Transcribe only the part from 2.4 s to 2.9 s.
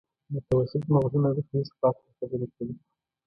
کوي.